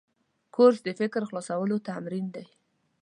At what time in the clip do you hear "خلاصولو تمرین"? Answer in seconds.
1.29-2.25